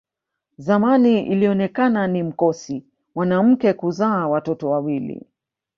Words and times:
Zamani 0.57 1.25
ilionekana 1.25 2.07
ni 2.07 2.23
mkosi 2.23 2.85
mwanamke 3.15 3.73
kuzaa 3.73 4.27
watoto 4.27 4.69
wawili 4.69 5.25